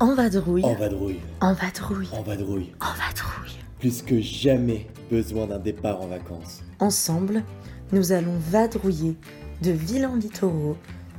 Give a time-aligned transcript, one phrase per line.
[0.00, 0.64] En vadrouille.
[0.64, 1.18] En vadrouille.
[1.40, 2.08] En vadrouille.
[2.12, 2.72] En vadrouille.
[2.78, 3.58] En vadrouille.
[3.80, 6.62] Plus que jamais besoin d'un départ en vacances.
[6.78, 7.42] Ensemble,
[7.90, 9.16] nous allons vadrouiller
[9.60, 10.76] de villes en littoraux,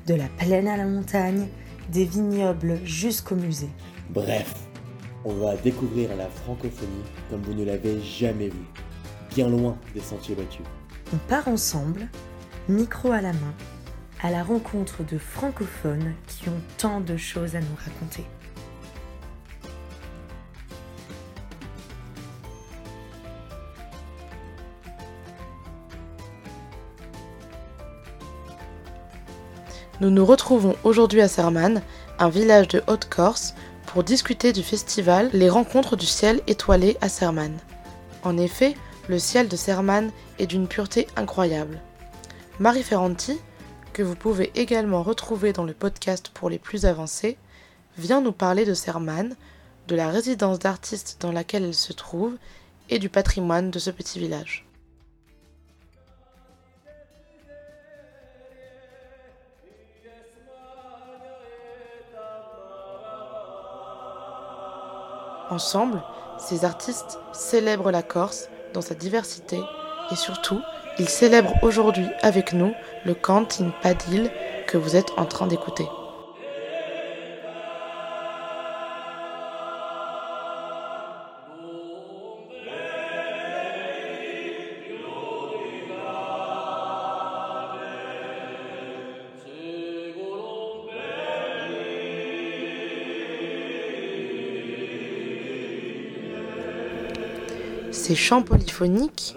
[0.07, 1.49] de la plaine à la montagne,
[1.91, 3.69] des vignobles jusqu'au musée.
[4.11, 4.55] Bref,
[5.25, 8.67] on va découvrir la francophonie comme vous ne l'avez jamais vue.
[9.35, 10.65] Bien loin des sentiers battus.
[11.13, 12.07] On part ensemble,
[12.69, 13.53] micro à la main,
[14.21, 18.23] à la rencontre de francophones qui ont tant de choses à nous raconter.
[30.01, 31.81] Nous nous retrouvons aujourd'hui à Serman,
[32.19, 33.53] un village de Haute-Corse,
[33.85, 37.51] pour discuter du festival Les Rencontres du ciel étoilé à Serman.
[38.23, 38.75] En effet,
[39.09, 41.81] le ciel de Serman est d'une pureté incroyable.
[42.59, 43.41] Marie Ferranti,
[43.91, 47.37] que vous pouvez également retrouver dans le podcast pour les plus avancés,
[47.97, 49.35] vient nous parler de Serman,
[49.89, 52.37] de la résidence d'artistes dans laquelle elle se trouve
[52.89, 54.68] et du patrimoine de ce petit village.
[65.49, 66.01] Ensemble,
[66.37, 69.59] ces artistes célèbrent la Corse dans sa diversité
[70.11, 70.61] et surtout,
[70.99, 72.73] ils célèbrent aujourd'hui avec nous
[73.05, 74.29] le Cantin Padil
[74.67, 75.85] que vous êtes en train d'écouter.
[98.09, 99.35] Ces chants polyphoniques,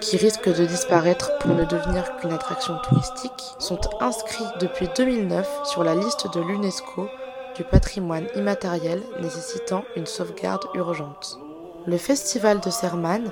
[0.00, 5.84] qui risquent de disparaître pour ne devenir qu'une attraction touristique, sont inscrits depuis 2009 sur
[5.84, 7.08] la liste de l'UNESCO
[7.54, 11.38] du patrimoine immatériel nécessitant une sauvegarde urgente.
[11.86, 13.30] Le festival de Serman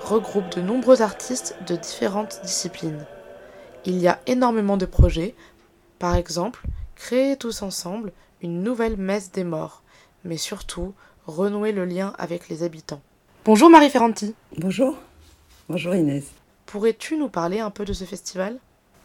[0.00, 3.04] regroupe de nombreux artistes de différentes disciplines.
[3.84, 5.34] Il y a énormément de projets,
[5.98, 6.62] par exemple,
[6.94, 9.82] créer tous ensemble une nouvelle messe des morts,
[10.24, 10.94] mais surtout
[11.26, 13.02] renouer le lien avec les habitants.
[13.44, 14.34] Bonjour Marie Ferranti.
[14.58, 14.96] Bonjour.
[15.68, 16.24] Bonjour Inès.
[16.66, 18.58] Pourrais-tu nous parler un peu de ce festival?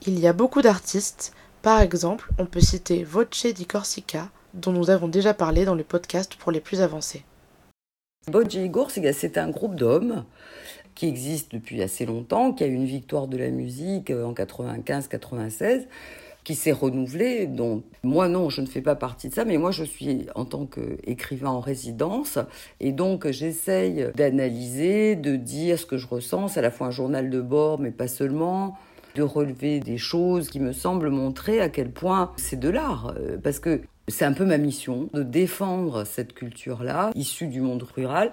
[0.06, 1.34] Il y a beaucoup d'artistes.
[1.62, 5.84] Par exemple, on peut citer Voce di Corsica, dont nous avons déjà parlé dans le
[5.86, 7.24] podcast pour les plus avancés.
[8.28, 10.26] Voce di Corsica, c'est un groupe d'hommes
[10.94, 15.86] qui existe depuis assez longtemps, qui a eu une victoire de la musique en 95-96
[16.44, 17.48] qui s'est renouvelé.
[17.48, 20.46] Donc, moi, non, je ne fais pas partie de ça, mais moi, je suis en
[20.46, 22.40] tant qu'écrivain en résidence.
[22.80, 26.50] Et donc, j'essaye d'analyser, de dire ce que je ressens.
[26.50, 28.78] C'est à la fois un journal de bord, mais pas seulement
[29.16, 33.14] de relever des choses qui me semblent montrer à quel point c'est de l'art.
[33.18, 37.84] Euh, parce que c'est un peu ma mission de défendre cette culture-là, issue du monde
[37.84, 38.32] rural.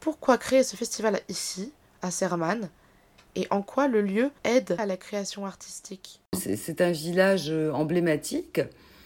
[0.00, 2.70] Pourquoi créer ce festival ici, à Serman
[3.36, 8.60] et en quoi le lieu aide à la création artistique C'est un village euh, emblématique.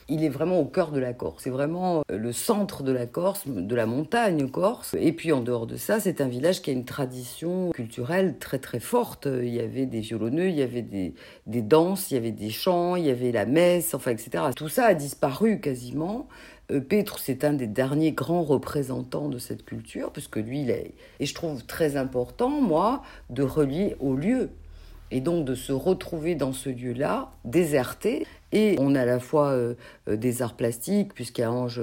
[0.06, 1.44] Il est vraiment au cœur de la Corse.
[1.44, 4.94] C'est vraiment euh, le centre de la Corse, de la montagne corse.
[4.98, 8.58] Et puis en dehors de ça, c'est un village qui a une tradition culturelle très
[8.58, 9.26] très forte.
[9.26, 11.14] Il y avait des violonneux, il y avait des,
[11.46, 14.44] des danses, il y avait des chants, il y avait la messe, enfin etc.
[14.54, 16.28] Tout ça a disparu quasiment.
[16.70, 20.94] Euh, Petre, c'est un des derniers grands représentants de cette culture, puisque lui, il est,
[21.20, 24.50] et je trouve très important, moi, de relier au lieu.
[25.10, 28.26] Et donc de se retrouver dans ce lieu-là, déserté.
[28.52, 29.74] Et on a à la fois euh,
[30.08, 31.80] euh, des arts plastiques, puisqu'à Ange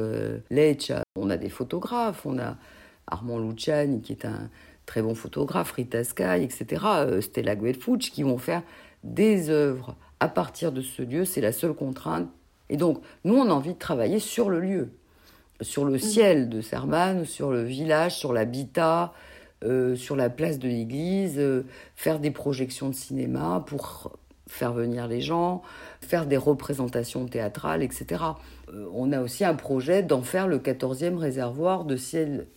[0.50, 2.58] Lecce, on a des photographes, on a
[3.08, 4.50] Armand Luciani, qui est un
[4.86, 6.84] très bon photographe, Rita Sky, etc.,
[7.22, 8.64] Stella Guelfucci, qui vont faire
[9.04, 11.24] des œuvres à partir de ce lieu.
[11.24, 12.28] C'est la seule contrainte
[12.72, 14.92] et donc, nous, on a envie de travailler sur le lieu,
[15.60, 19.12] sur le ciel de Serman, sur le village, sur l'habitat,
[19.66, 21.66] euh, sur la place de l'église, euh,
[21.98, 24.14] faire des projections de cinéma pour
[24.48, 25.64] faire venir les gens,
[26.00, 28.24] faire des représentations théâtrales, etc.
[28.74, 32.48] Euh, on a aussi un projet d'en faire le 14e réservoir de ciel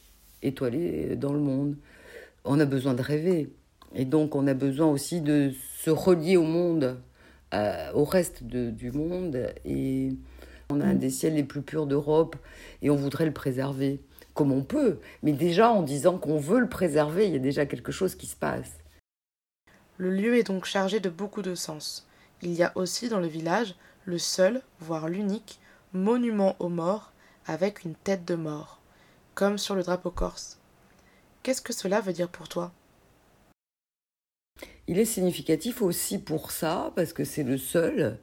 [0.42, 1.74] étoilé dans le monde.
[2.44, 3.52] On a besoin de rêver.
[3.96, 5.50] Et donc on a besoin aussi de
[5.82, 6.98] se relier au monde
[7.54, 9.48] euh, au reste du monde.
[9.64, 10.12] Et
[10.70, 10.98] on a un mm.
[10.98, 12.36] des ciels les plus purs d'Europe
[12.82, 14.00] et on voudrait le préserver
[14.34, 14.98] comme on peut.
[15.22, 18.26] Mais déjà, en disant qu'on veut le préserver, il y a déjà quelque chose qui
[18.26, 18.72] se passe.
[19.96, 22.06] Le lieu est donc chargé de beaucoup de sens.
[22.42, 25.60] Il y a aussi dans le village le seul, voire l'unique,
[25.92, 27.12] monument aux morts
[27.46, 28.80] avec une tête de mort,
[29.34, 30.58] comme sur le drapeau corse.
[31.42, 32.72] Qu'est-ce que cela veut dire pour toi?
[34.88, 38.18] Il est significatif aussi pour ça, parce que c'est le seul.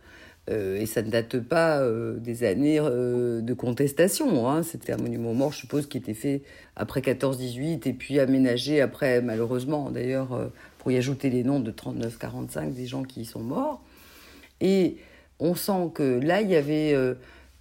[0.49, 4.49] Euh, et ça ne date pas euh, des années euh, de contestation.
[4.49, 4.63] Hein.
[4.63, 6.41] C'était un monument mort, je suppose, qui était fait
[6.75, 12.73] après 14-18 et puis aménagé après, malheureusement, d'ailleurs, pour y ajouter les noms de 39-45
[12.73, 13.83] des gens qui y sont morts.
[14.61, 14.97] Et
[15.39, 16.95] on sent que là, il y avait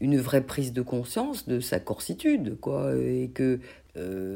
[0.01, 3.61] une vraie prise de conscience de sa corsitude, quoi, et que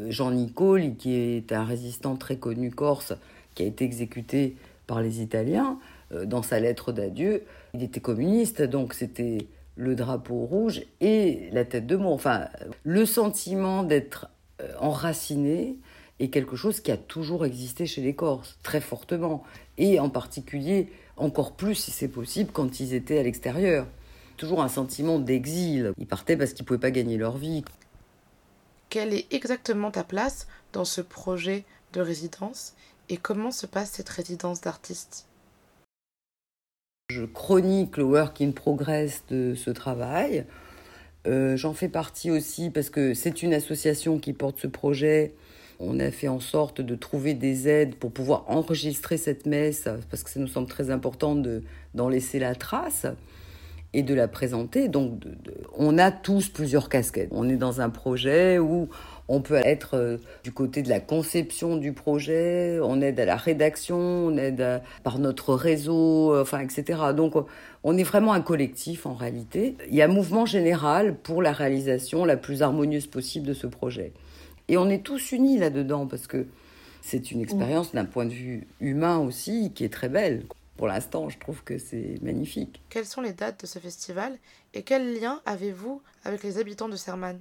[0.08, 3.14] Jean Nicole, qui est un résistant très connu corse,
[3.55, 4.56] qui a été exécuté
[4.87, 5.79] par les Italiens,
[6.25, 11.87] dans sa lettre d'adieu, il était communiste, donc c'était le drapeau rouge et la tête
[11.87, 12.12] de mort.
[12.12, 12.49] Enfin,
[12.85, 14.29] le sentiment d'être
[14.61, 15.77] euh, enraciné
[16.21, 19.43] est quelque chose qui a toujours existé chez les Corses, très fortement.
[19.79, 23.87] Et en particulier, encore plus si c'est possible, quand ils étaient à l'extérieur.
[24.37, 25.93] Toujours un sentiment d'exil.
[25.99, 27.65] Ils partaient parce qu'ils ne pouvaient pas gagner leur vie.
[28.91, 32.75] Quelle est exactement ta place dans ce projet de résidence?
[33.09, 35.27] Et comment se passe cette résidence d'artiste?
[37.11, 40.47] Je chronique le work in progress de ce travail.
[41.27, 45.35] Euh, j'en fais partie aussi parce que c'est une association qui porte ce projet.
[45.81, 50.23] On a fait en sorte de trouver des aides pour pouvoir enregistrer cette messe, parce
[50.23, 51.35] que ça nous semble très important
[51.95, 53.07] d'en laisser la trace
[53.94, 54.88] et de la présenter.
[54.88, 55.23] Donc,
[55.75, 57.29] on a tous plusieurs casquettes.
[57.31, 58.88] On est dans un projet où
[59.29, 63.37] on peut être euh, du côté de la conception du projet, on aide à la
[63.37, 67.00] rédaction, on aide par notre réseau, euh, enfin, etc.
[67.17, 67.35] Donc,
[67.85, 69.76] on est vraiment un collectif en réalité.
[69.88, 73.67] Il y a un mouvement général pour la réalisation la plus harmonieuse possible de ce
[73.67, 74.12] projet.
[74.69, 76.47] Et on est tous unis là-dedans parce que
[77.00, 80.44] c'est une expérience d'un point de vue humain aussi qui est très belle.
[80.76, 82.82] Pour l'instant, je trouve que c'est magnifique.
[82.91, 84.37] Quelles sont les dates de ce festival
[84.75, 87.41] et quel lien avez-vous avec les habitants de Serman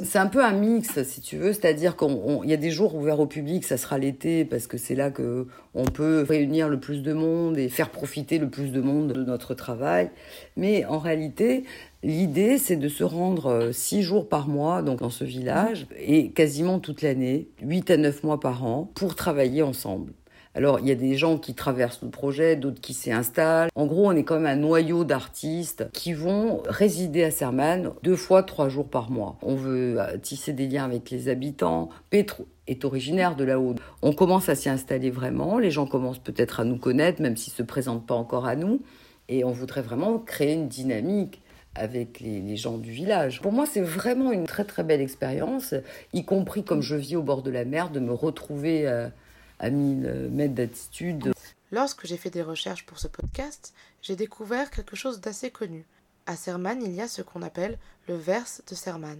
[0.00, 2.08] c'est un peu un mix, si tu veux, c'est-à-dire qu'il
[2.44, 5.48] y a des jours ouverts au public, ça sera l'été, parce que c'est là que
[5.74, 9.24] on peut réunir le plus de monde et faire profiter le plus de monde de
[9.24, 10.10] notre travail.
[10.56, 11.64] Mais en réalité,
[12.04, 16.30] l'idée, c'est de se rendre euh, six jours par mois donc dans ce village et
[16.30, 20.12] quasiment toute l'année, huit à neuf mois par an, pour travailler ensemble.
[20.54, 23.68] Alors, il y a des gens qui traversent le projet, d'autres qui s'y installent.
[23.74, 28.16] En gros, on est quand même un noyau d'artistes qui vont résider à Serman deux
[28.16, 29.36] fois trois jours par mois.
[29.42, 31.90] On veut euh, tisser des liens avec les habitants.
[32.10, 33.74] Petro est originaire de là-haut.
[34.02, 35.58] On commence à s'y installer vraiment.
[35.58, 38.56] Les gens commencent peut-être à nous connaître, même s'ils ne se présentent pas encore à
[38.56, 38.80] nous.
[39.28, 41.40] Et on voudrait vraiment créer une dynamique
[41.74, 43.40] avec les, gens du village.
[43.40, 45.74] Pour moi, c'est vraiment une très très belle expérience,
[46.12, 49.08] y compris comme je vis au bord de la mer, de me retrouver euh,
[49.58, 51.32] à 1000 mètres d'altitude.
[51.70, 55.84] Lorsque j'ai fait des recherches pour ce podcast, j'ai découvert quelque chose d'assez connu.
[56.26, 59.18] À Serman, il y a ce qu'on appelle le verse de Serman.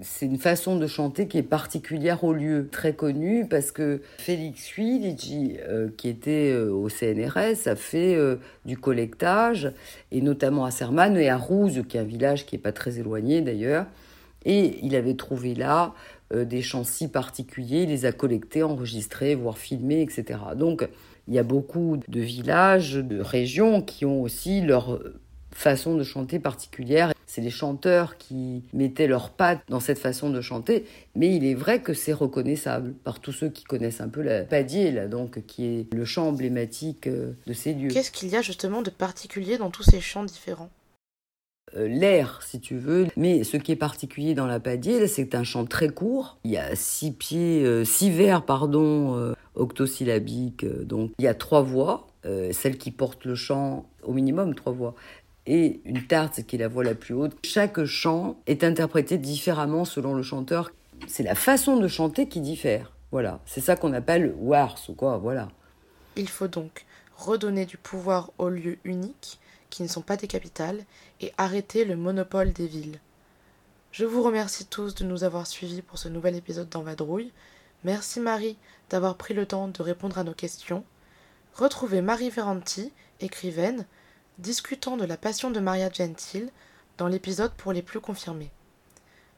[0.00, 4.68] C'est une façon de chanter qui est particulière au lieu, très connu parce que Félix
[4.68, 9.70] Huiligi, euh, qui était euh, au CNRS, a fait euh, du collectage,
[10.10, 12.98] et notamment à Serman et à Rouze, qui est un village qui n'est pas très
[12.98, 13.86] éloigné d'ailleurs.
[14.44, 15.94] Et il avait trouvé là euh,
[16.32, 20.38] des chants si particuliers, les a collectés, enregistrés, voire filmés, etc.
[20.56, 20.88] Donc
[21.28, 24.98] il y a beaucoup de villages, de régions qui ont aussi leur
[25.54, 27.12] façon de chanter particulière.
[27.26, 30.84] C'est les chanteurs qui mettaient leurs pattes dans cette façon de chanter,
[31.14, 34.42] mais il est vrai que c'est reconnaissable par tous ceux qui connaissent un peu la
[34.42, 37.88] padier, là, donc, qui est le chant emblématique euh, de ces lieux.
[37.88, 40.68] Qu'est-ce qu'il y a justement de particulier dans tous ces chants différents?
[40.68, 40.81] euh,
[41.74, 43.06] l'air, si tu veux.
[43.16, 46.38] Mais ce qui est particulier dans la padier, c'est un chant très court.
[46.44, 50.66] Il y a six pieds, euh, six vers, pardon, euh, octosyllabiques.
[50.86, 52.06] donc il y a trois voix.
[52.52, 54.94] celle qui porte le chant, au minimum trois voix.
[55.46, 57.36] Et une tarte, qui est la voix la plus haute.
[57.44, 60.70] Chaque chant est interprété différemment selon le chanteur.
[61.08, 62.92] C'est la façon de chanter qui diffère.
[63.10, 65.48] Voilà, c'est ça qu'on appelle wars ou quoi, voilà.
[66.16, 69.38] Il faut donc redonner du pouvoir aux lieux uniques
[69.72, 70.84] qui ne sont pas des capitales
[71.22, 73.00] et arrêter le monopole des villes.
[73.90, 77.32] Je vous remercie tous de nous avoir suivis pour ce nouvel épisode d'Envadrouille.
[77.82, 78.58] Merci Marie
[78.90, 80.84] d'avoir pris le temps de répondre à nos questions.
[81.54, 83.86] Retrouvez Marie Ferranti, écrivaine,
[84.38, 86.50] discutant de la passion de Maria Gentile
[86.98, 88.52] dans l'épisode pour les plus confirmés.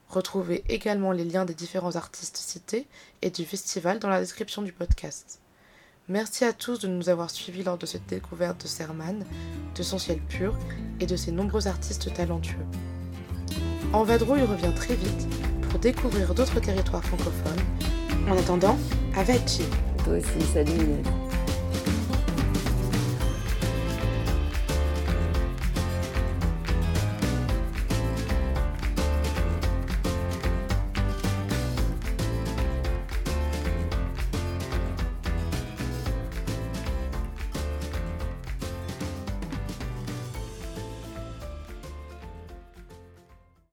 [0.08, 2.88] Retrouvez également les liens des différents artistes cités
[3.22, 5.40] et du festival dans la description du podcast.
[6.08, 9.24] Merci à tous de nous avoir suivis lors de cette découverte de Serman,
[9.74, 10.54] de son ciel pur
[11.00, 12.66] et de ses nombreux artistes talentueux.
[13.94, 15.26] En vadrouille revient très vite
[15.70, 17.64] pour découvrir d'autres territoires francophones.
[18.28, 18.76] En attendant,
[19.16, 19.40] avec
[20.04, 21.00] Toi aussi, salut